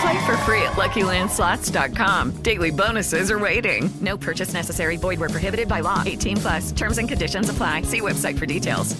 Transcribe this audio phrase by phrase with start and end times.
[0.00, 2.32] Play for free at LuckyLandSlots.com.
[2.42, 3.90] Daily bonuses are waiting.
[4.00, 4.96] No purchase necessary.
[4.96, 6.02] Void where prohibited by law.
[6.04, 6.72] 18 plus.
[6.72, 7.82] Terms and conditions apply.
[7.82, 8.96] See website for details.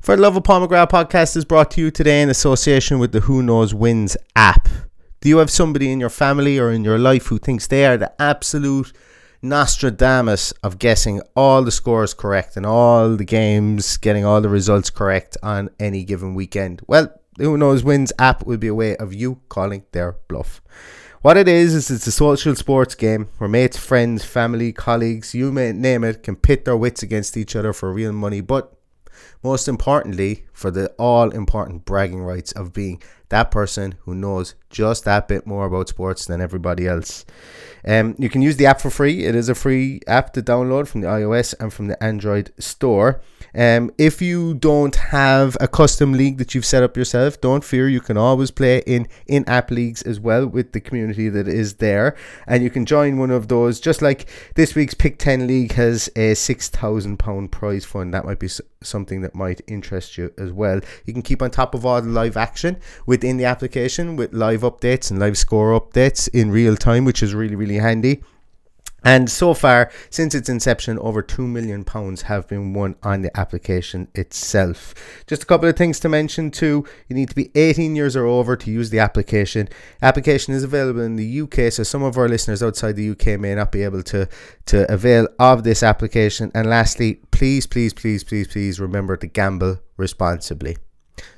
[0.00, 3.12] For the Love of Paul McGrath podcast is brought to you today in association with
[3.12, 4.66] the Who Knows Wins app.
[5.20, 7.98] Do you have somebody in your family or in your life who thinks they are
[7.98, 8.94] the absolute
[9.42, 14.88] Nostradamus of guessing all the scores correct and all the games, getting all the results
[14.88, 16.80] correct on any given weekend?
[16.86, 20.60] Well, the Who Knows Wins app will be a way of you calling their bluff.
[21.22, 25.52] What it is, is it's a social sports game where mates, friends, family, colleagues, you
[25.52, 28.74] may name it, can pit their wits against each other for real money, but
[29.42, 35.04] most importantly, for the all important bragging rights of being that person who knows just
[35.04, 37.24] that bit more about sports than everybody else.
[37.86, 39.24] Um, you can use the app for free.
[39.24, 43.20] It is a free app to download from the iOS and from the Android store.
[43.54, 47.88] Um, if you don't have a custom league that you've set up yourself, don't fear.
[47.88, 51.74] You can always play in in app leagues as well with the community that is
[51.74, 52.16] there.
[52.46, 56.08] And you can join one of those, just like this week's Pick 10 League has
[56.16, 58.14] a £6,000 prize fund.
[58.14, 58.48] That might be
[58.82, 60.80] something that might interest you as well.
[61.04, 64.62] You can keep on top of all the live action within the application with live
[64.62, 68.22] updates and live score updates in real time, which is really, really handy.
[69.04, 71.84] And so far, since its inception, over £2 million
[72.24, 74.94] have been won on the application itself.
[75.26, 76.84] Just a couple of things to mention too.
[77.08, 79.68] You need to be 18 years or over to use the application.
[80.02, 83.54] Application is available in the UK, so some of our listeners outside the UK may
[83.54, 84.28] not be able to,
[84.66, 86.50] to avail of this application.
[86.54, 90.76] And lastly, please, please, please, please, please remember to gamble responsibly.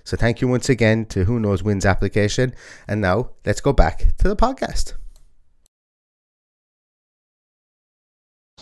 [0.04, 2.54] So thank you once again to Who Knows Wins application.
[2.88, 4.94] And now let's go back to the podcast.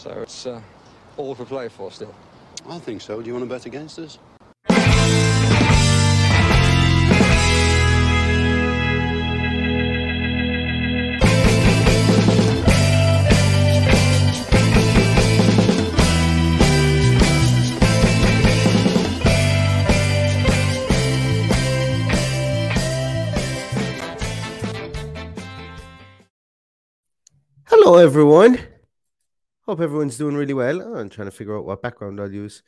[0.00, 0.62] So it's uh,
[1.19, 2.15] all for play for still.
[2.66, 3.21] I think so.
[3.21, 4.19] Do you want to bet against us?
[27.66, 28.60] Hello, everyone.
[29.71, 30.83] Hope everyone's doing really well.
[30.83, 32.65] Oh, I'm trying to figure out what background I'll use.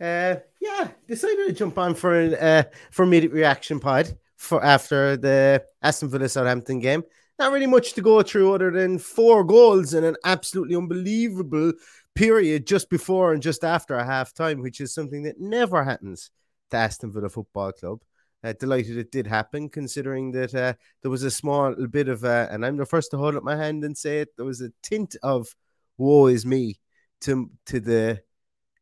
[0.00, 5.16] Uh, yeah, decided to jump on for an uh, for immediate reaction pod for after
[5.16, 7.04] the Aston Villa Southampton game.
[7.38, 11.72] Not really much to go through other than four goals in an absolutely unbelievable
[12.16, 16.32] period just before and just after a half time, which is something that never happens
[16.72, 18.00] to Aston Villa Football Club.
[18.42, 20.72] Uh, delighted it did happen, considering that uh,
[21.02, 23.54] there was a small bit of, uh, and I'm the first to hold up my
[23.54, 25.54] hand and say it, there was a tint of
[26.00, 26.80] woe is me
[27.22, 28.20] to to the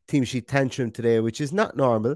[0.07, 2.15] team sheet tantrum today, which is not normal.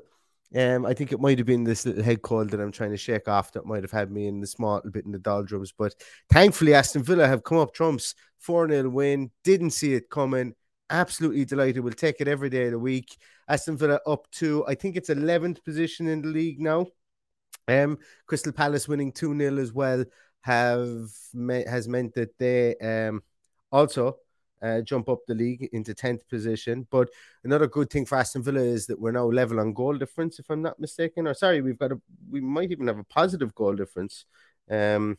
[0.56, 2.98] Um, I think it might have been this little head cold that I'm trying to
[2.98, 5.74] shake off that might have had me in the small bit in the doldrums.
[5.76, 5.96] But
[6.32, 9.32] thankfully, Aston Villa have come up trumps, 4 0 win.
[9.44, 10.54] Didn't see it coming.
[10.90, 11.84] Absolutely delighted.
[11.84, 13.18] We'll take it every day of the week.
[13.48, 16.86] Aston Villa up to, I think it's 11th position in the league now.
[17.68, 17.98] Um,
[18.28, 20.06] Crystal Palace winning 2 0 as well
[20.42, 21.10] have
[21.68, 23.24] has meant that they um
[23.72, 24.18] also
[24.64, 26.88] uh, jump up the league into 10th position.
[26.90, 27.10] But
[27.44, 30.50] another good thing for Aston Villa is that we're now level on goal difference, if
[30.50, 31.28] I'm not mistaken.
[31.28, 34.26] Or sorry, we've got a we might even have a positive goal difference.
[34.72, 35.18] Um,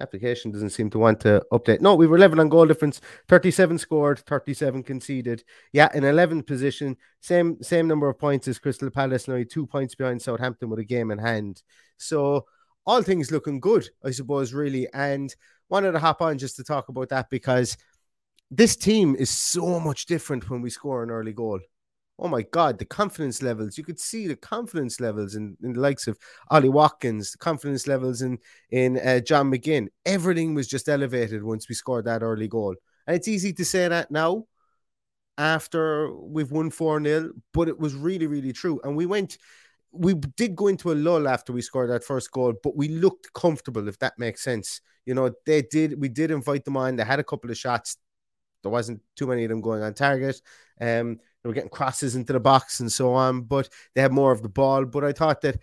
[0.00, 1.82] application doesn't seem to want to update.
[1.82, 3.00] No, we were level on goal difference.
[3.28, 5.44] 37 scored, 37 conceded.
[5.72, 9.94] Yeah, in 11th position, same same number of points as Crystal Palace, only two points
[9.94, 11.62] behind Southampton with a game in hand.
[11.98, 12.46] So
[12.86, 14.88] all things looking good, I suppose, really.
[14.92, 15.34] And
[15.68, 17.76] wanted to hop on just to talk about that because
[18.54, 21.60] this team is so much different when we score an early goal
[22.22, 23.76] oh my god, the confidence levels.
[23.76, 26.16] You could see the confidence levels in, in the likes of
[26.50, 28.38] Ollie Watkins, the confidence levels in
[28.70, 29.88] in uh, John McGinn.
[30.06, 32.76] Everything was just elevated once we scored that early goal.
[33.06, 34.44] And it's easy to say that now
[35.36, 38.80] after we've won 4 0, but it was really, really true.
[38.84, 39.38] And we went,
[39.90, 43.32] we did go into a lull after we scored that first goal, but we looked
[43.32, 44.80] comfortable, if that makes sense.
[45.06, 46.94] You know, they did, we did invite them on.
[46.94, 47.96] They had a couple of shots.
[48.62, 50.40] There wasn't too many of them going on target.
[50.80, 54.32] Um, they were getting crosses into the box and so on, but they had more
[54.32, 54.84] of the ball.
[54.84, 55.58] But I thought that,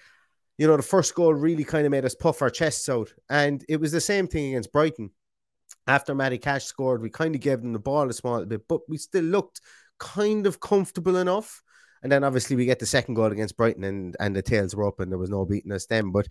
[0.57, 3.13] you know, the first goal really kind of made us puff our chests out.
[3.29, 5.11] And it was the same thing against Brighton.
[5.87, 8.81] After Matty Cash scored, we kind of gave them the ball a small bit, but
[8.87, 9.61] we still looked
[9.99, 11.61] kind of comfortable enough.
[12.01, 14.87] And then obviously we get the second goal against Brighton and, and the tails were
[14.87, 16.11] up and there was no beating us then.
[16.11, 16.27] But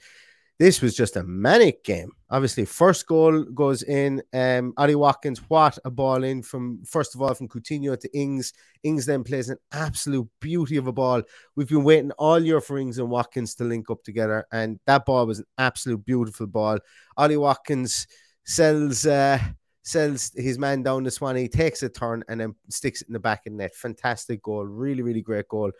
[0.58, 2.10] this was just a manic game.
[2.30, 4.20] Obviously, first goal goes in.
[4.32, 8.52] Um, Ollie Watkins, what a ball in from first of all from Coutinho to Ings.
[8.82, 11.22] Ings then plays an absolute beauty of a ball.
[11.54, 15.06] We've been waiting all year for Ings and Watkins to link up together, and that
[15.06, 16.78] ball was an absolute beautiful ball.
[17.16, 18.08] Ali Watkins
[18.44, 19.38] sells uh,
[19.84, 23.20] sells his man down the Swanee, takes a turn, and then sticks it in the
[23.20, 23.76] back of net.
[23.76, 25.70] Fantastic goal, really, really great goal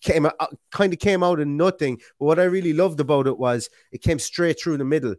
[0.00, 1.98] came out, uh, kind of came out of nothing.
[2.18, 5.14] But what I really loved about it was it came straight through the middle.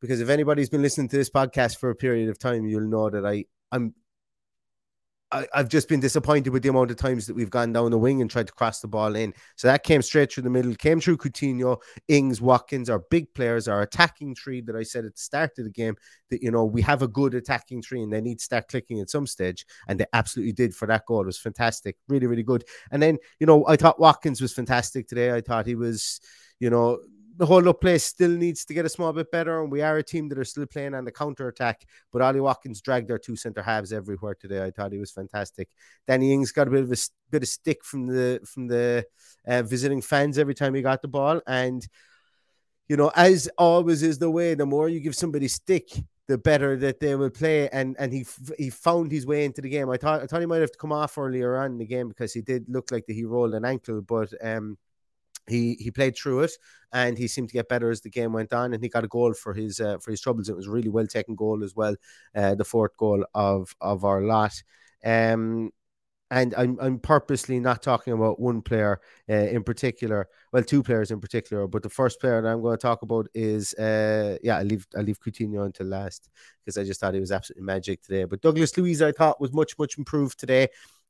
[0.00, 3.10] Because if anybody's been listening to this podcast for a period of time, you'll know
[3.10, 3.94] that I I'm
[5.32, 7.98] I, have just been disappointed with the amount of times that we've gone down the
[7.98, 9.32] wing and tried to cross the ball in.
[9.56, 13.68] So that came straight through the middle, came through Coutinho, Ings, Watkins, our big players,
[13.68, 15.96] our attacking tree that I said at the start of the game
[16.30, 19.00] that, you know, we have a good attacking tree and they need to start clicking
[19.00, 19.64] at some stage.
[19.88, 21.22] And they absolutely did for that goal.
[21.22, 21.96] It was fantastic.
[22.08, 22.64] Really, really good.
[22.90, 25.32] And then, you know, I thought Watkins was fantastic today.
[25.32, 26.20] I thought he was,
[26.58, 26.98] you know,
[27.40, 29.96] the whole up play still needs to get a small bit better, and we are
[29.96, 31.86] a team that are still playing on the counter attack.
[32.12, 34.62] But Ollie Watkins dragged their two centre halves everywhere today.
[34.62, 35.70] I thought he was fantastic.
[36.06, 36.96] Danny Ings got a bit of a
[37.30, 39.06] bit of stick from the from the
[39.46, 41.88] uh, visiting fans every time he got the ball, and
[42.90, 45.88] you know, as always is the way, the more you give somebody stick,
[46.28, 47.70] the better that they will play.
[47.70, 48.26] And and he
[48.58, 49.88] he found his way into the game.
[49.88, 52.08] I thought I thought he might have to come off earlier on in the game
[52.08, 54.76] because he did look like he rolled an ankle, but um
[55.48, 56.52] he he played through it
[56.92, 59.08] and he seemed to get better as the game went on and he got a
[59.08, 61.74] goal for his uh, for his troubles it was a really well taken goal as
[61.74, 61.94] well
[62.34, 64.62] uh, the fourth goal of of our lot
[65.04, 65.70] um
[66.30, 70.28] and I'm I'm purposely not talking about one player uh, in particular.
[70.52, 73.26] Well, two players in particular, but the first player that I'm going to talk about
[73.34, 76.28] is uh yeah, I leave I leave Coutinho until last
[76.64, 78.24] because I just thought he was absolutely magic today.
[78.24, 80.68] But Douglas Luiz I thought was much much improved today.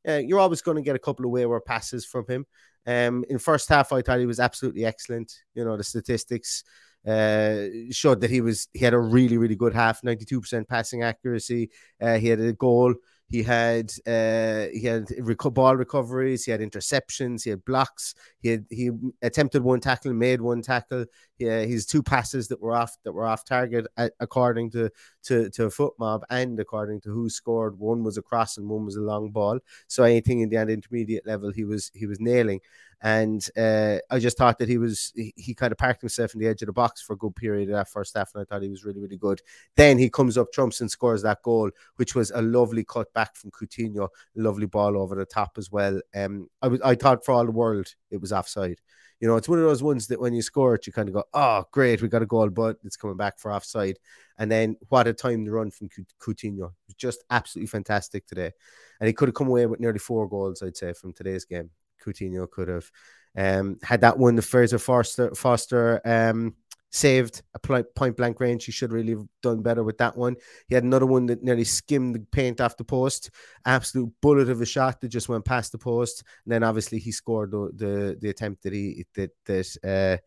[0.09, 2.47] Uh, you're always going to get a couple of wayward passes from him.
[2.87, 5.33] Um, in first half, I thought he was absolutely excellent.
[5.55, 6.65] You know, the statistics
[7.07, 10.69] uh, showed that he was he had a really really good half, ninety two percent
[10.69, 11.71] passing accuracy.
[12.01, 12.95] Uh, he had a goal.
[13.31, 15.07] He had uh, he had
[15.55, 16.45] ball recoveries.
[16.45, 17.45] He had interceptions.
[17.45, 18.15] He had blocks.
[18.41, 18.91] He had he
[19.23, 21.05] attempted one tackle, made one tackle.
[21.39, 23.87] Yeah, his two passes that were off that were off target,
[24.19, 24.91] according to
[25.25, 27.77] to to FotMob and according to WhoScored.
[27.77, 29.61] One was a cross and one was a long ball.
[29.87, 32.61] So anything in the intermediate level, he was he was nailing.
[33.03, 36.41] And uh, I just thought that he was he, he, kind of parked himself in
[36.41, 38.45] the edge of the box for a good period of that first half, and I
[38.45, 39.41] thought he was really really good.
[39.75, 43.37] Then he comes up trumps and scores that goal, which was a lovely cut back
[43.37, 45.99] from Coutinho, lovely ball over the top as well.
[46.15, 48.81] Um, I was I thought for all the world it was offside.
[49.19, 51.15] You know, it's one of those ones that when you score it, you kind of
[51.15, 53.99] go, "Oh, great, we got a goal," but it's coming back for offside.
[54.39, 55.89] And then what a time to run from
[56.21, 56.73] Coutinho!
[56.99, 58.53] Just absolutely fantastic today,
[59.01, 61.71] and he could have come away with nearly four goals, I'd say, from today's game.
[62.01, 62.91] Coutinho could have
[63.37, 64.37] um, had that one.
[64.37, 66.55] The Fraser Forster, Foster um,
[66.91, 68.65] saved a point blank range.
[68.65, 70.37] He should really have done better with that one.
[70.69, 73.31] He had another one that nearly skimmed the paint off the post.
[73.65, 76.25] Absolute bullet of a shot that just went past the post.
[76.45, 80.23] And then obviously he scored the the, the attempt that he that that uh,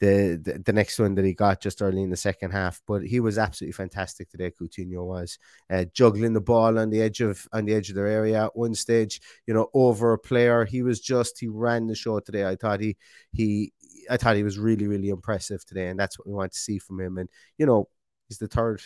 [0.00, 2.80] the, the, the next one that he got just early in the second half.
[2.86, 4.50] But he was absolutely fantastic today.
[4.50, 5.38] Coutinho was
[5.70, 8.56] uh, juggling the ball on the edge of on the edge of their area at
[8.56, 9.20] one stage.
[9.46, 10.64] You know, over a player.
[10.64, 12.46] He was just he ran the show today.
[12.46, 12.96] I thought he
[13.30, 13.72] he
[14.10, 16.78] I thought he was really really impressive today, and that's what we want to see
[16.78, 17.18] from him.
[17.18, 17.28] And
[17.58, 17.88] you know,
[18.28, 18.80] he's the third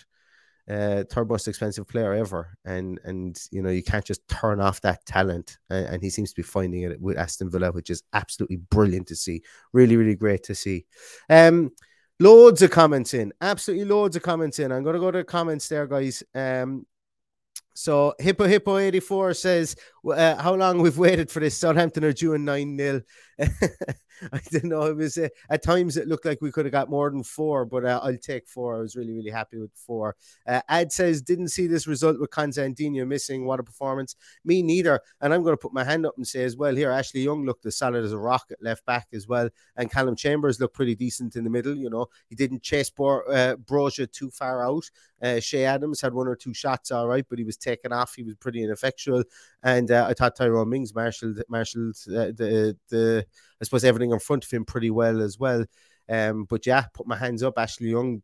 [0.68, 4.80] uh, third most expensive player ever, and and you know you can't just turn off
[4.80, 8.02] that talent, and, and, he seems to be finding it with Aston Villa, which is
[8.12, 9.42] absolutely brilliant to see.
[9.72, 10.86] Really, really great to see.
[11.28, 11.72] Um,
[12.20, 14.70] Loads of comments in, absolutely loads of comments in.
[14.70, 16.22] I'm to go to the comments there, guys.
[16.32, 16.86] Um,
[17.74, 19.76] so Hippo Hippo 84 says,
[20.08, 21.56] uh, How long we've waited for this?
[21.56, 23.02] Southampton are due 9 0.
[24.32, 24.82] I don't know.
[24.82, 27.64] It was uh, at times it looked like we could have got more than four,
[27.64, 28.76] but uh, I'll take four.
[28.76, 30.16] I was really, really happy with four.
[30.46, 33.44] Uh, Ad says, didn't see this result with Constantino missing.
[33.44, 34.16] What a performance.
[34.44, 35.00] Me neither.
[35.20, 37.44] And I'm going to put my hand up and say as well here, Ashley Young
[37.44, 39.48] looked as solid as a rock at left back as well.
[39.76, 41.76] And Callum Chambers looked pretty decent in the middle.
[41.76, 44.84] You know, he didn't chase Bor- uh, Broja too far out.
[45.22, 48.14] Uh, Che Adams had one or two shots, all right, but he was taken off.
[48.14, 49.24] He was pretty ineffectual.
[49.62, 53.26] And uh, I thought Tyrone Mings marshaled, marshaled uh, the, the,
[53.64, 55.64] I suppose, everything in front of him pretty well as well.
[56.08, 57.54] Um, but yeah, put my hands up.
[57.56, 58.22] Ashley Young,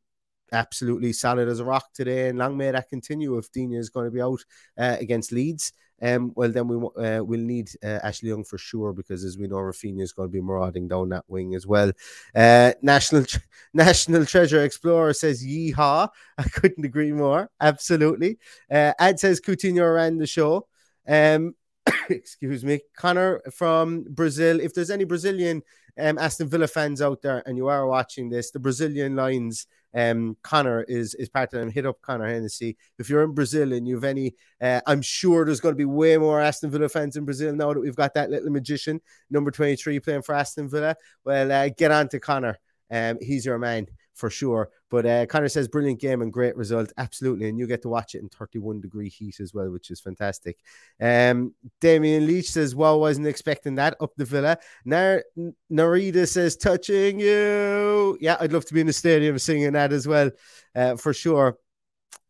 [0.52, 3.38] absolutely solid as a rock today, and long may that continue.
[3.38, 4.44] If Digne is going to be out
[4.78, 8.92] uh, against Leeds, um, well then we uh, will need uh, Ashley Young for sure
[8.92, 11.92] because as we know, Rafinha is going to be marauding down that wing as well.
[12.35, 13.25] Uh, National
[13.75, 16.09] National Treasure Explorer says yeehaw.
[16.38, 17.50] I couldn't agree more.
[17.61, 18.38] Absolutely.
[18.70, 20.66] Uh, Ad says Coutinho ran the show.
[21.09, 21.54] Um,
[22.11, 24.61] excuse me, Connor from Brazil.
[24.61, 25.62] If there's any Brazilian
[25.99, 30.37] um, Aston Villa fans out there and you are watching this, the Brazilian lines, um,
[30.42, 31.70] Connor is is part of them.
[31.70, 32.76] Hit up Connor Hennessy.
[32.99, 35.85] If you're in Brazil and you have any, uh, I'm sure there's going to be
[35.85, 39.50] way more Aston Villa fans in Brazil now that we've got that little magician, number
[39.50, 40.94] 23, playing for Aston Villa.
[41.25, 42.59] Well, uh, get on to Connor.
[42.90, 43.87] Um, he's your man
[44.20, 44.68] for sure.
[44.90, 48.14] But uh, Connor says brilliant game and great result, absolutely, and you get to watch
[48.14, 50.58] it in 31 degree heat as well, which is fantastic.
[51.00, 55.24] Um, Damien Leach says, "Well, wasn't expecting that up the Villa." Nar-
[55.72, 60.06] Narita says, "Touching you." Yeah, I'd love to be in the stadium singing that as
[60.06, 60.30] well,
[60.74, 61.56] uh, for sure.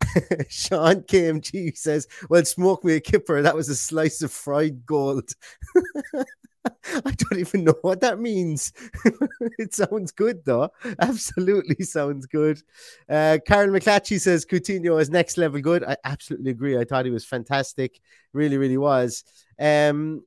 [0.48, 3.42] Sean KMG says, Well, smoke me a kipper.
[3.42, 5.30] That was a slice of fried gold.
[7.04, 8.72] I don't even know what that means.
[9.58, 10.70] it sounds good, though.
[11.00, 12.60] Absolutely sounds good.
[13.08, 15.84] Uh, Karen McClatchy says Coutinho is next level good.
[15.84, 16.78] I absolutely agree.
[16.78, 18.00] I thought he was fantastic.
[18.32, 19.24] Really, really was.
[19.58, 20.22] Um,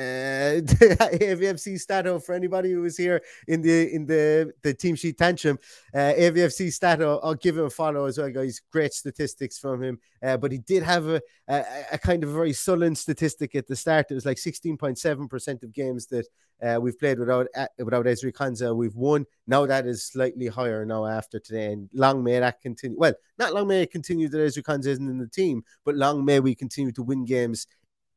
[0.00, 5.18] uh, AVFC Stato for anybody who was here in the in the the team sheet
[5.18, 5.58] tantrum.
[5.94, 8.60] Uh, AVFC Stato, I'll give him a follow as well, guys.
[8.72, 12.52] Great statistics from him, uh, but he did have a, a, a kind of very
[12.52, 14.06] sullen statistic at the start.
[14.10, 16.26] It was like sixteen point seven percent of games that
[16.62, 18.74] uh, we've played without uh, without Ezri Konsa.
[18.74, 19.26] We've won.
[19.46, 22.98] Now that is slightly higher now after today, and long may that continue.
[22.98, 26.24] Well, not long may it continue that Ezri Konsa isn't in the team, but long
[26.24, 27.66] may we continue to win games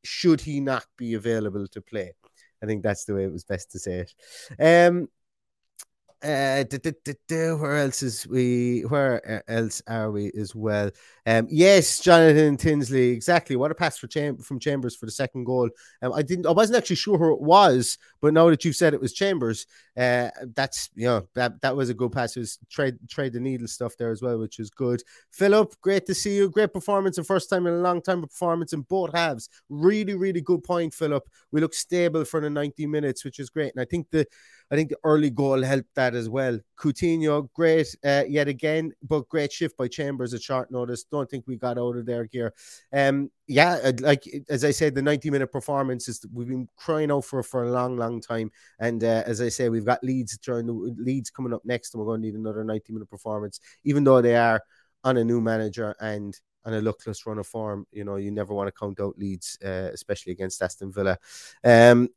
[0.03, 2.13] should he not be available to play.
[2.61, 4.13] I think that's the way it was best to say it.
[4.89, 5.09] Um,
[6.23, 6.63] uh,
[7.29, 8.81] where else is we?
[8.81, 10.89] Where else are we as well?
[11.25, 13.55] Um, yes, Jonathan Tinsley, exactly.
[13.55, 15.69] What a pass for Cham- from Chambers for the second goal.
[16.01, 18.93] Um, I didn't, I wasn't actually sure who it was, but now that you've said
[18.93, 19.65] it was Chambers,
[19.97, 22.35] uh, that's you know that that was a good pass.
[22.35, 25.03] It was trade trade the needle stuff there as well, which is good.
[25.31, 26.49] Philip, great to see you.
[26.49, 29.49] Great performance, and first time in a long time performance in both halves.
[29.69, 31.27] Really, really good point, Philip.
[31.51, 34.25] We look stable for the ninety minutes, which is great, and I think the
[34.73, 36.59] I think the early goal helped that as well.
[36.79, 41.03] Coutinho, great uh, yet again, but great shift by Chambers at short notice.
[41.03, 42.55] Don't think we got out of there here.
[42.91, 47.23] Um, yeah, like as I said, the 90 minute performance is we've been crying out
[47.23, 48.49] for for a long, long time.
[48.79, 52.07] And uh, as I say, we've got Leeds during Leeds coming up next, and we're
[52.07, 54.59] going to need another 90 minute performance, even though they are
[55.03, 57.85] on a new manager and on a luckless run of form.
[57.91, 61.19] You know, you never want to count out Leeds, uh, especially against Aston Villa.
[61.63, 62.09] Um,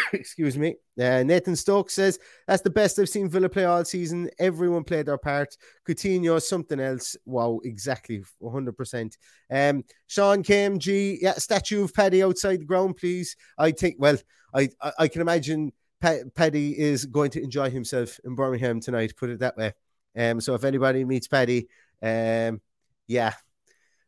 [0.12, 0.76] excuse me.
[1.00, 4.30] Uh, Nathan Stokes says that's the best I've seen Villa play all season.
[4.38, 5.56] Everyone played their part.
[5.86, 7.16] Coutinho, something else.
[7.24, 9.16] Wow, exactly, 100%.
[9.50, 13.36] Um, Sean KMG, yeah, statue of Paddy outside the ground, please.
[13.58, 14.16] I think, well,
[14.54, 19.30] I, I, I can imagine Paddy is going to enjoy himself in Birmingham tonight, put
[19.30, 19.72] it that way.
[20.16, 21.68] Um, so if anybody meets Paddy,
[22.02, 22.60] um,
[23.06, 23.34] yeah,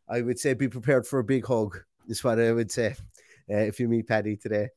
[0.08, 2.94] I would say be prepared for a big hug, is what I would say
[3.50, 4.68] uh, if you meet Paddy today.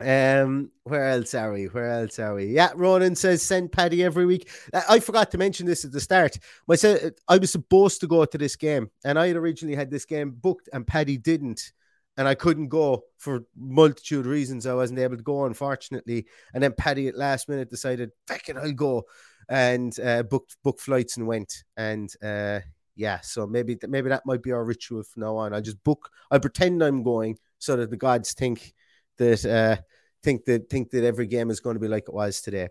[0.00, 1.66] Um, where else are we?
[1.66, 2.46] Where else are we?
[2.46, 4.48] Yeah, Ronan says send Paddy every week.
[4.88, 6.38] I forgot to mention this at the start.
[6.66, 10.06] Myself, I was supposed to go to this game, and I had originally had this
[10.06, 11.72] game booked, and Paddy didn't,
[12.16, 14.66] and I couldn't go for multitude of reasons.
[14.66, 16.26] I wasn't able to go, unfortunately.
[16.54, 19.04] And then Paddy at last minute decided, "Fuck it, I'll go,"
[19.50, 21.62] and uh, booked booked flights and went.
[21.76, 22.60] And uh,
[22.96, 25.52] yeah, so maybe maybe that might be our ritual from now on.
[25.52, 26.08] I just book.
[26.30, 28.72] I pretend I'm going so that the gods think
[29.20, 29.76] that uh,
[30.22, 32.68] think that think that every game is going to be like it was today.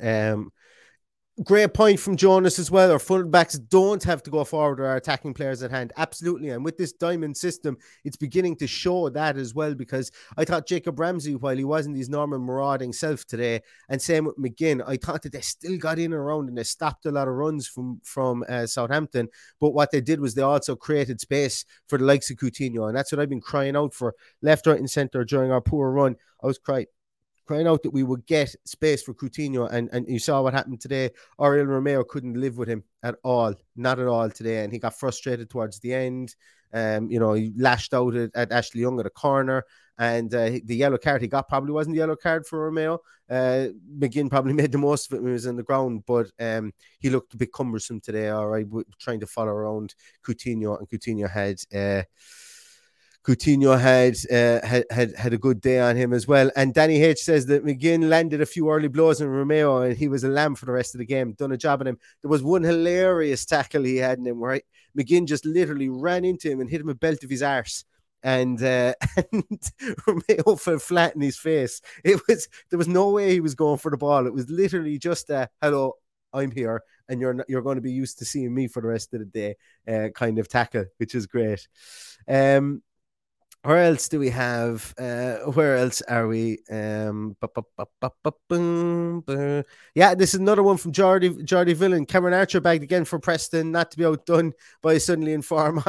[0.00, 0.52] Um,
[1.44, 2.90] great point from Jonas as well.
[2.90, 5.92] Our fullbacks don't have to go forward our attacking players at hand.
[5.96, 6.50] Absolutely.
[6.50, 10.66] And with this diamond system, it's beginning to show that as well because I thought
[10.66, 14.96] Jacob Ramsey, while he wasn't his normal marauding self today, and same with McGinn, I
[14.96, 18.00] thought that they still got in around and they stopped a lot of runs from,
[18.04, 19.28] from uh, Southampton.
[19.60, 22.88] But what they did was they also created space for the likes of Coutinho.
[22.88, 25.90] And that's what I've been crying out for left, right, and centre during our poor
[25.90, 26.16] run.
[26.42, 26.86] I was crying
[27.48, 29.72] crying out that we would get space for Coutinho.
[29.72, 31.10] And, and you saw what happened today.
[31.40, 34.62] Oriol Romeo couldn't live with him at all, not at all today.
[34.62, 36.36] And he got frustrated towards the end.
[36.74, 39.64] Um, you know, he lashed out at, at Ashley Young at a corner.
[39.98, 43.00] And uh, the yellow card he got probably wasn't the yellow card for Romeo.
[43.30, 46.30] Uh, McGinn probably made the most of it when he was in the ground, but
[46.38, 48.66] um, he looked a bit cumbersome today, all right,
[49.00, 50.78] trying to follow around Coutinho.
[50.78, 51.56] And Coutinho had.
[51.74, 52.04] Uh,
[53.28, 56.50] Coutinho had, uh, had had had a good day on him as well.
[56.56, 60.08] And Danny H says that McGinn landed a few early blows on Romeo, and he
[60.08, 61.34] was a lamb for the rest of the game.
[61.34, 61.98] Done a job on him.
[62.22, 64.62] There was one hilarious tackle he had in him where
[64.98, 67.84] McGinn just literally ran into him and hit him a belt of his arse.
[68.22, 68.94] And uh,
[69.32, 69.72] and
[70.06, 71.82] Romeo fell flat in his face.
[72.04, 74.26] It was there was no way he was going for the ball.
[74.26, 75.96] It was literally just a hello,
[76.32, 79.12] I'm here, and you're you're going to be used to seeing me for the rest
[79.12, 79.56] of the day,
[79.86, 81.68] uh, kind of tackle, which is great.
[82.26, 82.82] Um,
[83.62, 84.94] where else do we have?
[84.98, 86.58] Uh, where else are we?
[86.70, 87.36] Um,
[89.94, 92.06] yeah, this is another one from Jordy Jordy Villain.
[92.06, 95.82] Cameron Archer bagged again for Preston, not to be outdone by suddenly inform.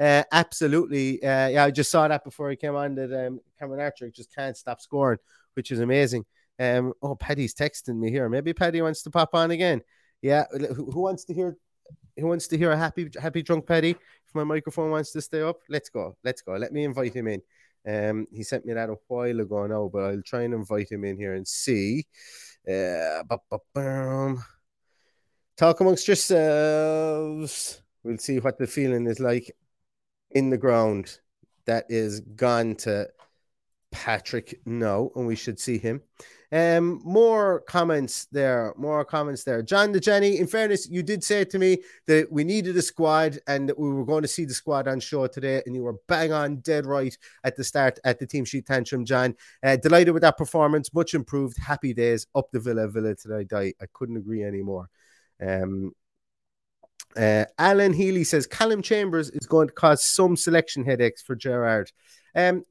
[0.00, 2.94] Uh, absolutely, uh, yeah, I just saw that before he came on.
[2.96, 5.18] That um, Cameron Archer just can't stop scoring,
[5.54, 6.24] which is amazing.
[6.58, 8.28] Um, oh, Paddy's texting me here.
[8.28, 9.82] Maybe Paddy wants to pop on again.
[10.20, 11.56] Yeah, who, who wants to hear?
[12.16, 13.90] Who wants to hear a happy happy drunk Paddy?
[13.90, 16.16] If my microphone wants to stay up, let's go.
[16.22, 16.52] Let's go.
[16.54, 17.42] Let me invite him in.
[17.86, 21.04] Um, he sent me that a while ago now, but I'll try and invite him
[21.04, 22.06] in here and see.
[22.68, 23.22] Uh,
[25.56, 27.82] talk amongst yourselves.
[28.02, 29.54] We'll see what the feeling is like
[30.30, 31.18] in the ground.
[31.66, 33.08] That is gone to
[33.94, 36.02] Patrick now, and we should see him.
[36.50, 39.62] Um, more comments there, more comments there.
[39.62, 43.38] John the Jenny, in fairness, you did say to me that we needed a squad
[43.46, 45.96] and that we were going to see the squad on show today, and you were
[46.08, 49.36] bang on dead right at the start at the team sheet tantrum, John.
[49.62, 51.56] Uh, delighted with that performance, much improved.
[51.56, 53.74] Happy days up the Villa, Villa till I die.
[53.80, 54.90] I couldn't agree anymore.
[55.40, 55.92] Um,
[57.16, 61.92] uh, Alan Healy says Callum Chambers is going to cause some selection headaches for Gerrard.
[62.34, 62.64] Um,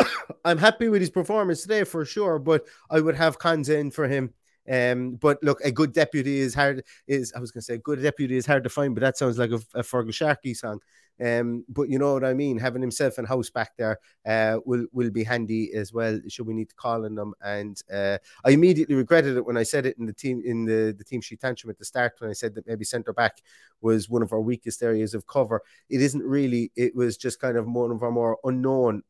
[0.44, 4.08] I'm happy with his performance today for sure, but I would have Konsa in for
[4.08, 4.32] him.
[4.70, 6.82] Um, but look, a good deputy is hard.
[7.06, 9.16] Is I was going to say a good deputy is hard to find, but that
[9.16, 10.80] sounds like a, a Feargal Sharkey song.
[11.24, 12.58] Um, but you know what I mean.
[12.58, 16.20] Having himself and Hause back there uh, will will be handy as well.
[16.28, 17.34] Should we need to call on them?
[17.40, 20.94] And uh, I immediately regretted it when I said it in the team in the
[20.96, 23.42] the team sheet tantrum at the start when I said that maybe centre back
[23.80, 25.62] was one of our weakest areas of cover.
[25.88, 26.72] It isn't really.
[26.76, 29.02] It was just kind of one of our more unknown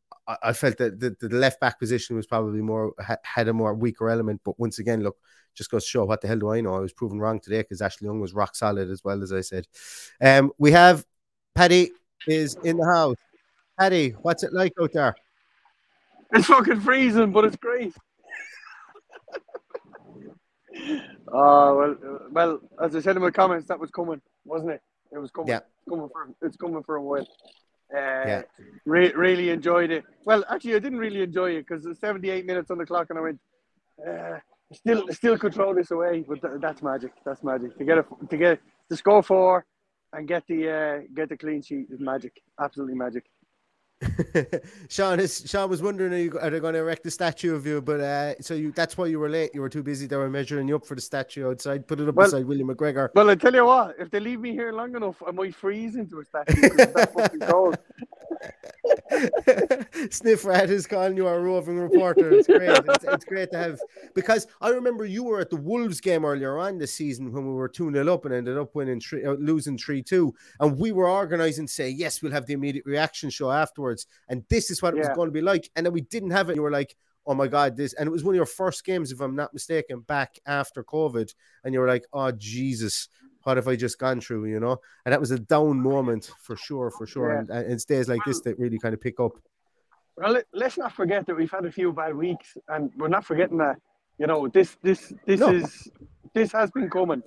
[0.42, 4.08] I, felt that the, the, left back position was probably more had a more weaker
[4.10, 4.40] element.
[4.44, 5.16] But once again, look,
[5.54, 6.74] just goes to show what the hell do I know?
[6.74, 9.40] I was proven wrong today because Ashley Young was rock solid as well as I
[9.40, 9.66] said.
[10.20, 11.04] Um, we have
[11.56, 11.90] Paddy
[12.28, 13.16] is in the house.
[13.80, 15.16] Paddy, what's it like out there?
[16.32, 17.94] It's fucking freezing, but it's great.
[21.32, 24.82] Oh well, well, as I said in my comments, that was coming, wasn't it?
[25.10, 25.48] It was coming.
[25.48, 25.56] Yeah.
[25.56, 27.26] It's coming for it's coming for a while.
[27.92, 28.42] Uh, yeah.
[28.84, 30.04] Re- really enjoyed it.
[30.26, 33.18] Well, actually, I didn't really enjoy it because it's 78 minutes on the clock, and
[33.18, 33.40] I went,
[34.06, 34.38] uh,
[34.72, 36.24] still, still throw this away.
[36.28, 37.12] But th- that's magic.
[37.24, 37.76] That's magic.
[37.78, 39.64] To get a, to get to score four
[40.16, 42.42] and get the uh, get the clean sheet is magic.
[42.58, 43.26] Absolutely magic.
[44.90, 47.66] Sean is Sean was wondering are, you, are they going to erect a statue of
[47.66, 47.80] you?
[47.80, 49.50] But uh, so you that's why you were late.
[49.54, 50.06] You were too busy.
[50.06, 51.86] They were measuring you up for the statue outside.
[51.86, 53.10] Put it up well, beside William McGregor.
[53.14, 55.96] Well, I tell you what, if they leave me here long enough, I might freeze
[55.96, 56.68] into a statue.
[57.14, 57.78] Fucking cold.
[60.10, 62.32] Sniffer is calling you a roving reporter.
[62.32, 62.70] It's great.
[62.70, 63.80] It's, it's, great to have
[64.14, 67.54] because I remember you were at the Wolves game earlier on this season when we
[67.54, 70.34] were 2 0 up and ended up winning three, uh, losing 3 2.
[70.60, 74.06] And we were organizing, say, yes, we'll have the immediate reaction show afterwards.
[74.28, 75.08] And this is what it yeah.
[75.08, 75.70] was going to be like.
[75.76, 76.56] And then we didn't have it.
[76.56, 77.92] You were like, oh my God, this.
[77.94, 81.34] And it was one of your first games, if I'm not mistaken, back after COVID.
[81.64, 83.08] And you were like, oh, Jesus
[83.46, 84.78] what have I just gone through, you know?
[85.04, 87.32] And that was a down moment for sure, for sure.
[87.32, 87.38] Yeah.
[87.38, 89.32] And, and it's days like this that really kind of pick up.
[90.16, 93.58] Well, let's not forget that we've had a few bad weeks, and we're not forgetting
[93.58, 93.76] that.
[94.18, 95.50] You know, this this this no.
[95.50, 95.88] is
[96.34, 97.22] this has been coming,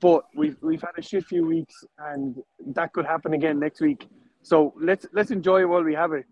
[0.00, 2.36] but we've we've had a shit few weeks, and
[2.74, 4.08] that could happen again next week.
[4.42, 6.26] So let's let's enjoy while we have it.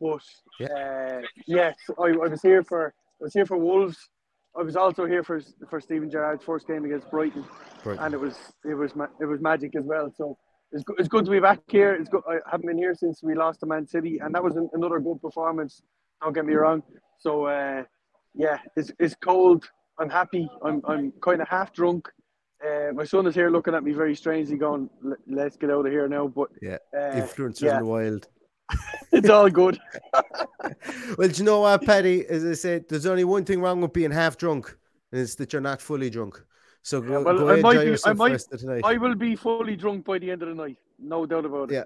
[0.00, 0.20] But
[0.60, 0.66] yeah.
[0.66, 4.10] uh, yes, I, I was here for I was here for Wolves.
[4.56, 7.44] I was also here for for Steven Gerrard's first game against Brighton,
[7.82, 8.04] Brighton.
[8.04, 10.12] and it was it was ma- it was magic as well.
[10.16, 10.36] So
[10.72, 11.94] it's good, it's good to be back here.
[11.94, 12.22] It's good.
[12.28, 15.00] I haven't been here since we lost to Man City, and that was an, another
[15.00, 15.82] good performance.
[16.22, 16.82] Don't get me wrong.
[17.18, 17.82] So uh,
[18.34, 19.68] yeah, it's it's cold.
[19.98, 20.48] I'm happy.
[20.64, 22.08] I'm I'm kind of half drunk.
[22.64, 24.88] Uh, my son is here looking at me very strangely, going,
[25.26, 27.78] "Let's get out of here now." But yeah, uh, influencers yeah.
[27.78, 28.28] in the wild.
[29.12, 29.78] it's all good.
[31.18, 32.26] well, do you know what, Paddy?
[32.26, 34.76] As I said, there's only one thing wrong with being half drunk,
[35.12, 36.42] and it's that you're not fully drunk.
[36.82, 38.82] So go, well, go I enjoy might be, I yourself might, the rest of tonight.
[38.84, 41.74] I will be fully drunk by the end of the night, no doubt about it.
[41.74, 41.84] Yeah.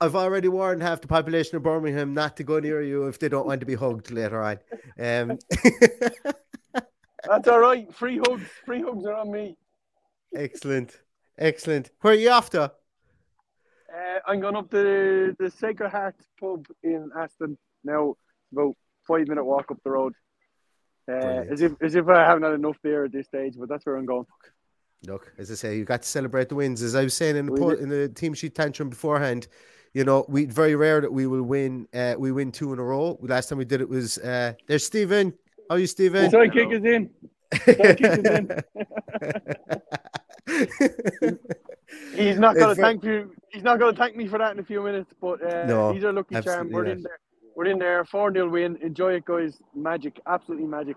[0.00, 3.30] I've already warned half the population of Birmingham not to go near you if they
[3.30, 4.58] don't want to be hugged later on.
[5.00, 5.38] Um,
[7.24, 7.92] That's all right.
[7.94, 8.46] Free hugs.
[8.66, 9.56] Free hugs are on me.
[10.34, 11.00] excellent.
[11.38, 11.90] Excellent.
[12.00, 12.62] Where are you off to?
[12.62, 12.68] Uh,
[14.26, 18.16] I'm going up to the Sacred Heart pub in Aston now.
[18.52, 18.74] About
[19.06, 20.14] five minute walk up the road.
[21.08, 23.86] Uh, as if as if I haven't had enough beer at this stage, but that's
[23.86, 24.26] where I'm going.
[25.06, 26.82] Look, as I say, you got to celebrate the wins.
[26.82, 29.46] As I was saying in the po- in the team sheet tantrum beforehand,
[29.94, 31.86] you know, we very rare that we will win.
[31.94, 33.18] Uh, we win two in a row.
[33.22, 35.32] Last time we did it was uh, there's Stephen.
[35.68, 36.30] How are you, Stephen?
[36.30, 37.10] Sorry, sidekick is in.
[37.52, 38.24] Sidekick is
[41.30, 41.48] in.
[42.14, 43.32] He's not going to thank you.
[43.52, 45.12] He's not going to thank me for that in a few minutes.
[45.20, 46.70] But uh, No, he's our lucky charm.
[46.70, 47.18] We're in there.
[47.54, 48.04] We're in there.
[48.04, 48.76] Four 0 win.
[48.82, 49.58] Enjoy it, guys.
[49.74, 50.20] Magic.
[50.26, 50.96] Absolutely magic.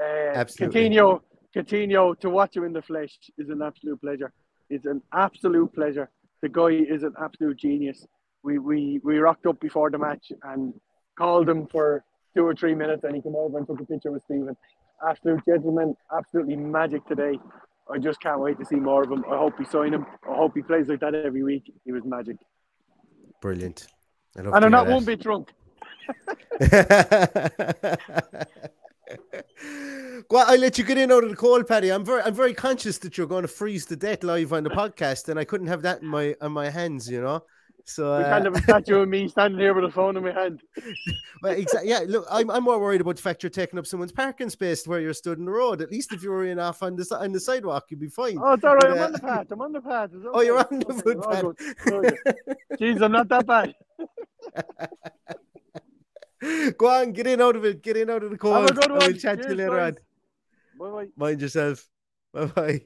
[0.00, 0.88] Uh, Absolutely.
[0.90, 1.20] Coutinho,
[1.54, 4.32] Coutinho, to watch him in the flesh is an absolute pleasure.
[4.70, 6.10] It's an absolute pleasure.
[6.42, 8.06] The guy is an absolute genius.
[8.42, 10.74] We we we rocked up before the match and
[11.16, 12.04] called him for
[12.36, 14.56] two or three minutes, and he came over and took a picture with Stephen.
[15.08, 17.38] Absolute gentleman, absolutely magic today.
[17.92, 19.24] I just can't wait to see more of him.
[19.30, 20.06] I hope we sign him.
[20.28, 21.70] I hope he plays like that every week.
[21.84, 22.36] He was magic,
[23.40, 23.86] Brilliant.
[24.36, 25.50] I and I'm not one bit drunk.
[30.30, 31.90] well, I'll let you get in out of the cold, Paddy.
[31.92, 34.70] I'm very, I'm very conscious that you're going to freeze to death live on the
[34.70, 37.44] podcast, and I couldn't have that in my on my hands, you know.
[37.86, 40.22] So We uh, can't have a statue of me standing here with a phone in
[40.24, 40.62] my hand.
[41.42, 41.90] well, exactly.
[41.90, 44.86] Yeah, look, I'm, I'm more worried about the fact you're taking up someone's parking space
[44.86, 45.82] where you're stood in the road.
[45.82, 48.38] At least if you were in off on the on the sidewalk, you'd be fine.
[48.42, 48.88] Oh, it's all right.
[48.88, 49.46] But, I'm uh, on the path.
[49.50, 50.10] I'm on the path.
[50.14, 51.44] It's Oh, you're on the Okay, footpath.
[51.44, 51.92] all good.
[51.92, 52.18] All good.
[52.80, 53.74] Jeez, I'm not that bad.
[56.78, 57.82] Go on, get in out of it.
[57.82, 58.56] Get in out of the cold.
[58.56, 59.18] Have a good and We'll one.
[59.18, 59.94] chat to you Cheers, later guys.
[60.80, 60.92] on.
[60.92, 61.08] Bye bye.
[61.16, 61.86] Mind yourself.
[62.34, 62.80] Bye bye.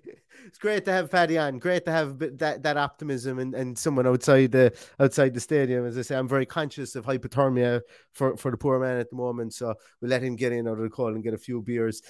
[0.46, 1.58] It's great to have Paddy on.
[1.58, 5.86] Great to have that, that optimism and, and someone outside the outside the stadium.
[5.86, 7.80] As I say, I'm very conscious of hypothermia
[8.12, 9.54] for, for the poor man at the moment.
[9.54, 12.02] So we'll let him get in out of the cold and get a few beers.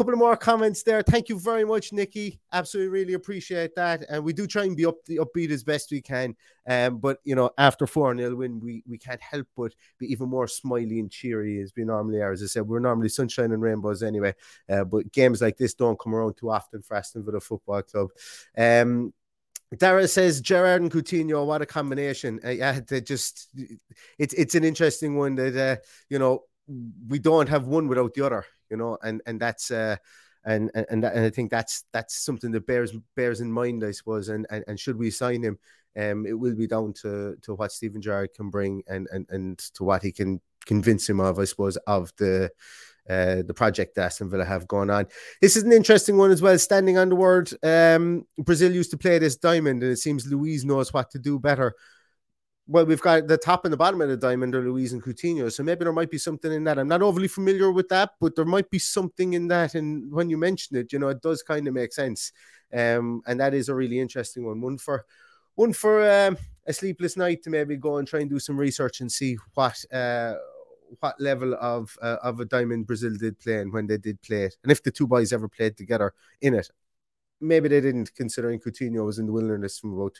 [0.00, 1.02] Couple of more comments there.
[1.02, 2.40] Thank you very much, Nikki.
[2.54, 4.02] Absolutely, really appreciate that.
[4.08, 6.34] And we do try and be up the upbeat as best we can.
[6.66, 10.30] Um, but you know, after four 0 win, we we can't help but be even
[10.30, 12.32] more smiley and cheery as we normally are.
[12.32, 14.34] As I said, we're normally sunshine and rainbows anyway.
[14.70, 18.08] Uh, but games like this don't come around too often for Aston Villa Football Club.
[18.56, 19.12] Um,
[19.76, 22.40] Dara says Gerrard and Coutinho, what a combination!
[22.42, 23.50] Uh, yeah, they just
[24.18, 25.76] it's it's an interesting one that uh,
[26.08, 26.44] you know
[27.06, 29.96] we don't have one without the other, you know, and and that's uh,
[30.44, 34.28] and and and, I think that's that's something that bears bears in mind, I suppose.
[34.28, 35.58] And and, and should we sign him,
[35.98, 39.58] um, it will be down to to what Steven Gerrard can bring and and and
[39.74, 42.50] to what he can convince him of, I suppose, of the.
[43.08, 45.06] Uh, the project that Aston Villa have going on.
[45.40, 46.56] This is an interesting one as well.
[46.58, 50.64] Standing on the word, um, Brazil used to play this diamond, and it seems Luiz
[50.64, 51.74] knows what to do better
[52.70, 55.50] well, we've got the top and the bottom of the diamond are Luiz and Coutinho.
[55.50, 56.78] So maybe there might be something in that.
[56.78, 59.74] I'm not overly familiar with that, but there might be something in that.
[59.74, 62.30] And when you mention it, you know, it does kind of make sense.
[62.72, 64.60] Um, and that is a really interesting one.
[64.60, 65.04] One for
[65.56, 69.00] one for um, a sleepless night to maybe go and try and do some research
[69.00, 70.34] and see what uh,
[71.00, 74.44] what level of uh, of a diamond Brazil did play and when they did play
[74.44, 76.70] it, and if the two boys ever played together in it.
[77.42, 80.14] Maybe they didn't, considering Coutinho was in the wilderness from about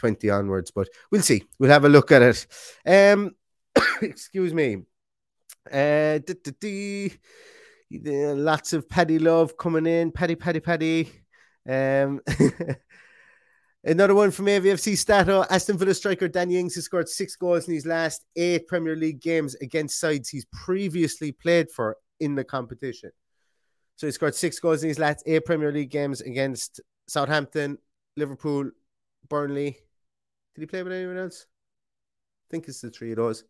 [0.00, 1.44] 2020 onwards, but we'll see.
[1.58, 2.46] We'll have a look at it.
[2.86, 3.32] Um,
[4.02, 4.82] excuse me.
[5.72, 6.18] Uh,
[7.92, 10.12] lots of Paddy love coming in.
[10.12, 11.12] Paddy, Paddy, Paddy.
[11.68, 12.20] Um,
[13.84, 15.44] another one from AVFC Stato.
[15.50, 19.20] Aston Villa striker Danny Ings has scored six goals in his last eight Premier League
[19.20, 23.10] games against sides he's previously played for in the competition.
[23.96, 27.78] So he scored six goals in his last eight Premier League games against Southampton,
[28.16, 28.70] Liverpool,
[29.28, 29.76] Burnley.
[30.60, 31.46] Did he play with anyone else?
[31.48, 33.44] I think it's the three of those.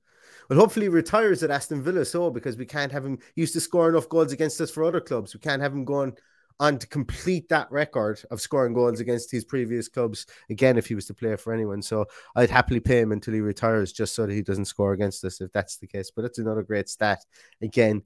[0.49, 3.55] Well, hopefully he retires at Aston Villa so because we can't have him he used
[3.55, 5.35] to score enough goals against us for other clubs.
[5.35, 6.13] We can't have him going
[6.61, 10.95] on to complete that record of scoring goals against his previous clubs again if he
[10.95, 11.83] was to play for anyone.
[11.83, 15.25] So I'd happily pay him until he retires just so that he doesn't score against
[15.25, 16.13] us if that's the case.
[16.15, 17.25] But that's another great stat
[17.61, 18.05] again.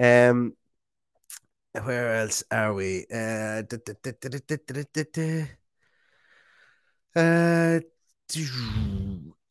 [0.00, 0.54] Um
[1.74, 3.04] where else are we?
[3.12, 3.64] Uh,
[7.16, 7.80] uh,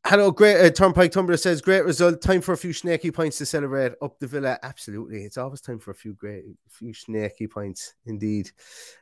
[0.06, 0.66] hello, great.
[0.66, 2.22] Uh, Turnpike Tumblr says, great result.
[2.22, 4.60] Time for a few snaky points to celebrate up the villa.
[4.64, 5.24] Absolutely.
[5.24, 8.52] It's always time for a few great, few snaky points, indeed.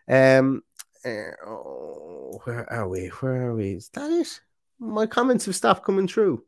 [0.07, 0.61] Um,
[1.05, 3.07] uh, oh, where are we?
[3.07, 3.71] Where are we?
[3.73, 4.39] Is that it?
[4.79, 6.43] My comments have stopped coming through.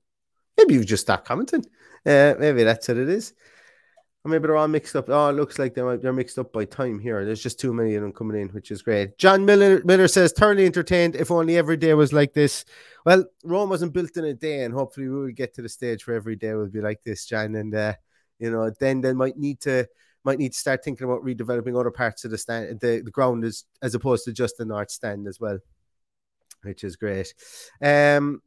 [0.57, 1.65] Maybe you've just stopped commenting.
[2.05, 3.33] Uh, maybe that's what it is.
[4.25, 5.05] Or maybe they're all mixed up.
[5.07, 7.23] Oh, it looks like they're, they're mixed up by time here.
[7.23, 9.19] There's just too many of them coming in, which is great.
[9.19, 11.15] John Miller, Miller says, thoroughly entertained.
[11.15, 12.65] If only every day was like this.
[13.05, 16.07] Well, Rome wasn't built in a day, and hopefully we will get to the stage
[16.07, 17.53] where every day will be like this, John.
[17.53, 17.93] And, uh,
[18.39, 19.87] you know, then they might need to
[20.23, 23.45] might need to start thinking about redeveloping other parts of the stand, the, the ground
[23.45, 25.59] as, as opposed to just the north stand as well,
[26.63, 27.31] which is great.
[27.79, 28.41] Um,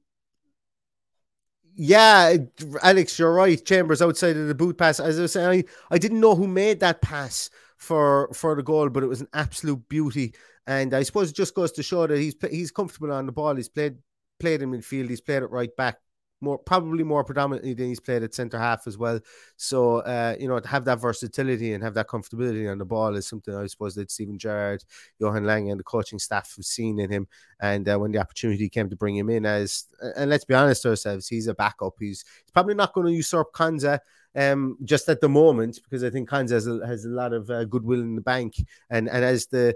[1.81, 2.37] yeah,
[2.83, 3.65] Alex, you're right.
[3.65, 4.99] Chambers outside of the boot pass.
[4.99, 8.65] As I was saying, I, I didn't know who made that pass for for the
[8.65, 10.35] goal, but it was an absolute beauty.
[10.67, 13.55] And I suppose it just goes to show that he's he's comfortable on the ball.
[13.55, 13.99] He's played
[14.41, 15.09] played in midfield.
[15.09, 15.99] He's played it right back
[16.41, 19.21] more probably more predominantly than he's played at centre half as well.
[19.57, 23.17] So uh, you know, to have that versatility and have that comfortability on the ball
[23.17, 24.85] is something I suppose that Steven Gerrard,
[25.19, 27.29] Johan Lange, and the coaching staff have seen in him.
[27.61, 30.83] And uh, when the opportunity came to bring him in as, and let's be honest
[30.83, 31.95] to ourselves, he's a backup.
[31.99, 34.01] He's, he's probably not going to usurp Konsa
[34.35, 37.51] um, just at the moment because I think Konsa has a, has a lot of
[37.51, 38.55] uh, goodwill in the bank,
[38.91, 39.75] and and as the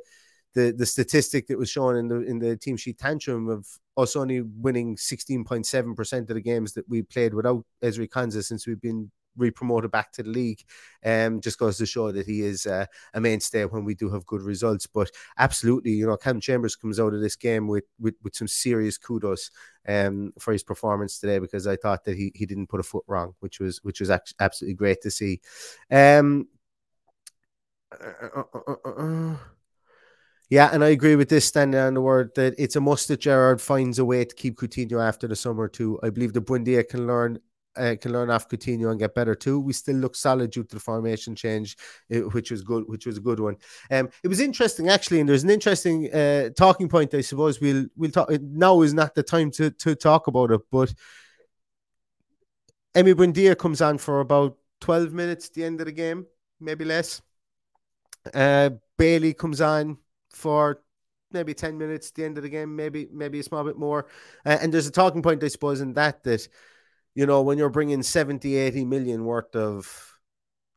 [0.54, 4.16] the the statistic that was shown in the in the team sheet tantrum of us
[4.16, 9.10] only winning 16.7% of the games that we played without Ezri Konsa since we've been
[9.36, 10.62] re-promoted back to the league
[11.06, 12.84] um just goes to show that he is uh,
[13.14, 14.86] a mainstay when we do have good results.
[14.86, 18.48] But absolutely you know Cam Chambers comes out of this game with with, with some
[18.48, 19.50] serious kudos
[19.88, 23.04] um for his performance today because I thought that he he didn't put a foot
[23.06, 25.40] wrong which was which was absolutely great to see.
[25.90, 26.48] Um
[28.00, 29.36] uh, uh, uh,
[30.52, 33.20] yeah, and I agree with this standing on the word that it's a must that
[33.20, 35.98] Gerrard finds a way to keep Coutinho after the summer too.
[36.02, 37.38] I believe the Buendia can learn
[37.74, 39.58] uh, can learn off Coutinho and get better too.
[39.58, 41.78] We still look solid due to the formation change,
[42.14, 43.56] uh, which was good, which was a good one.
[43.90, 47.14] Um, it was interesting actually, and there's an interesting uh, talking point.
[47.14, 48.28] I suppose we'll we'll talk.
[48.42, 50.92] Now is not the time to to talk about it, but
[52.94, 56.26] Emi Buendia comes on for about twelve minutes at the end of the game,
[56.60, 57.22] maybe less.
[58.34, 59.96] Uh, Bailey comes on
[60.32, 60.82] for
[61.32, 64.06] maybe 10 minutes at the end of the game, maybe maybe a small bit more.
[64.44, 66.48] Uh, and there's a talking point, I suppose, in that that,
[67.14, 70.12] you know, when you're bringing 70, 80 million worth of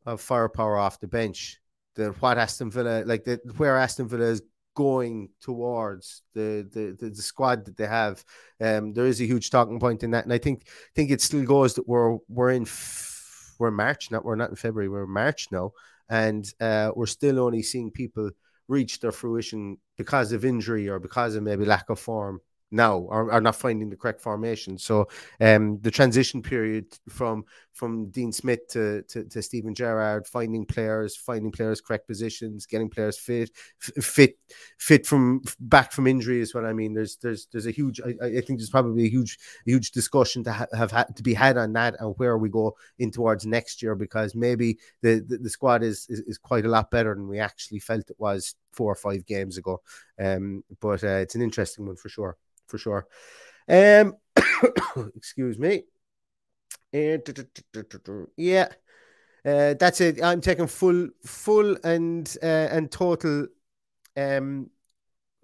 [0.06, 1.60] of firepower off the bench,
[1.96, 4.42] that what Aston Villa, like that where Aston Villa is
[4.76, 8.24] going towards the, the the, the squad that they have,
[8.62, 10.24] um, there is a huge talking point in that.
[10.26, 14.26] And I think think it still goes that we're we're in f- we're March, not
[14.26, 15.72] we're not in February, we're March now.
[16.08, 18.30] And uh, we're still only seeing people
[18.68, 23.32] reach their fruition because of injury or because of maybe lack of form now or
[23.32, 24.78] are not finding the correct formation.
[24.78, 25.08] So
[25.40, 27.46] um, the transition period from
[27.76, 32.90] from Dean Smith to, to, to Steven Gerrard, finding players, finding players correct positions, getting
[32.90, 34.38] players fit, fit,
[34.78, 36.94] fit from back from injury is what I mean.
[36.94, 38.00] There's there's there's a huge.
[38.00, 41.34] I, I think there's probably a huge huge discussion to ha- have had to be
[41.34, 45.38] had on that and where we go in towards next year because maybe the the,
[45.38, 48.56] the squad is, is, is quite a lot better than we actually felt it was
[48.72, 49.82] four or five games ago.
[50.18, 53.08] Um, but uh, it's an interesting one for sure for sure.
[53.68, 54.16] Um,
[55.16, 55.84] excuse me.
[58.38, 58.70] Yeah,
[59.46, 60.24] uh, that's it.
[60.24, 63.48] I'm taking full, full and uh, and total
[64.18, 64.70] um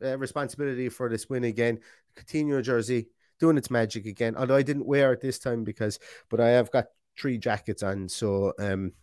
[0.04, 1.80] uh, responsibility for this win again.
[2.16, 3.08] Coutinho jersey
[3.40, 4.36] doing its magic again.
[4.38, 6.86] Although I didn't wear it this time because, but I have got
[7.20, 8.94] three jackets on, so um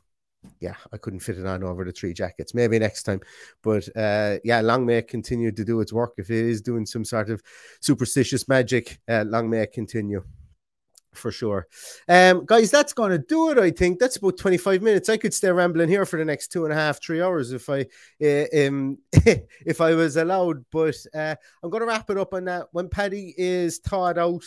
[0.60, 2.54] yeah, I couldn't fit it on over the three jackets.
[2.54, 3.20] Maybe next time.
[3.62, 6.14] But uh, yeah, long may it continue to do its work.
[6.16, 7.42] If it is doing some sort of
[7.80, 10.22] superstitious magic, uh, long may it continue
[11.18, 11.66] for sure.
[12.08, 13.58] Um, guys, that's going to do it.
[13.58, 15.08] I think that's about 25 minutes.
[15.08, 17.68] I could stay rambling here for the next two and a half, three hours if
[17.68, 17.86] I,
[18.22, 18.98] uh, um,
[19.66, 20.64] if I was allowed.
[20.70, 22.66] But uh, I'm going to wrap it up on that.
[22.72, 24.44] When Paddy is thawed out,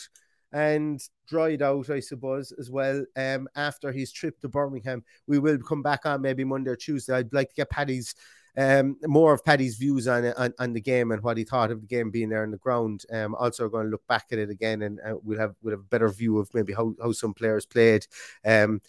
[0.53, 3.05] and dried out, I suppose, as well.
[3.15, 7.13] Um, after his trip to Birmingham, we will come back on maybe Monday or Tuesday.
[7.13, 8.13] I'd like to get Paddy's
[8.57, 11.81] um more of Paddy's views on on, on the game and what he thought of
[11.81, 13.03] the game being there on the ground.
[13.11, 15.81] Um, also going to look back at it again and uh, we'll have we'll have
[15.81, 18.05] a better view of maybe how how some players played.
[18.45, 18.81] Um.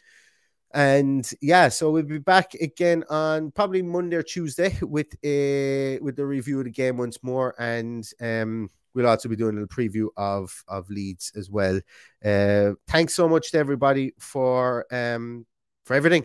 [0.75, 6.17] And yeah, so we'll be back again on probably Monday or Tuesday with a with
[6.17, 7.55] the review of the game once more.
[7.59, 11.79] And um, we'll also be doing a preview of of Leeds as well.
[12.25, 15.45] Uh, thanks so much to everybody for um
[15.85, 16.25] for everything.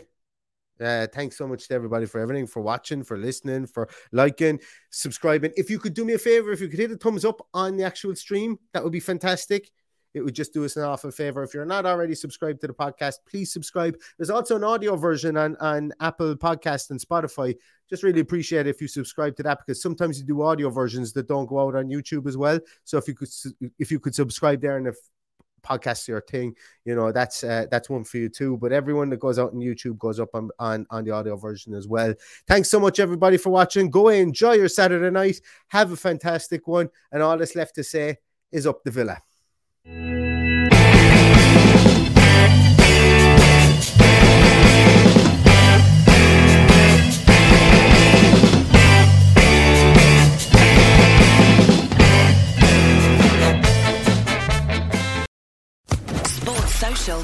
[0.79, 4.59] Uh, thanks so much to everybody for everything, for watching, for listening, for liking,
[4.89, 5.51] subscribing.
[5.55, 7.77] If you could do me a favor, if you could hit a thumbs up on
[7.77, 9.69] the actual stream, that would be fantastic.
[10.13, 11.43] It would just do us an awful favor.
[11.43, 13.97] If you're not already subscribed to the podcast, please subscribe.
[14.17, 17.55] There's also an audio version on, on Apple Podcast and Spotify.
[17.89, 21.27] Just really appreciate if you subscribe to that because sometimes you do audio versions that
[21.27, 22.59] don't go out on YouTube as well.
[22.83, 23.29] So if you could
[23.77, 24.97] if you could subscribe there and if
[25.67, 28.57] podcasts your thing, you know that's uh, that's one for you too.
[28.57, 31.73] But everyone that goes out on YouTube goes up on, on on the audio version
[31.73, 32.13] as well.
[32.47, 33.89] Thanks so much everybody for watching.
[33.89, 35.41] Go enjoy your Saturday night.
[35.67, 38.17] Have a fantastic one, and all that's left to say
[38.51, 39.21] is up the villa.